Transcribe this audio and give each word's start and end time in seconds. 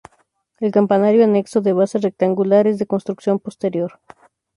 El 0.59 0.71
campanario 0.71 1.23
anexo, 1.23 1.61
de 1.61 1.73
base 1.73 1.99
rectangular, 1.99 2.65
es 2.65 2.79
de 2.79 2.87
construcción 2.87 3.37
posterior. 3.37 3.99